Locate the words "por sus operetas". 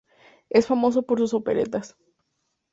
1.03-1.95